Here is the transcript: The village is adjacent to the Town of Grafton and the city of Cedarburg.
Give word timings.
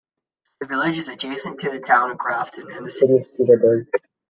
The 0.59 0.65
village 0.65 0.97
is 0.97 1.09
adjacent 1.09 1.61
to 1.61 1.69
the 1.69 1.77
Town 1.79 2.09
of 2.09 2.17
Grafton 2.17 2.71
and 2.71 2.87
the 2.87 2.89
city 2.89 3.17
of 3.17 3.27
Cedarburg. 3.27 3.85